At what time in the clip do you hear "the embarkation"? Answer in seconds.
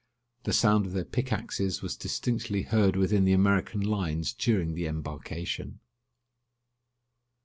4.73-5.79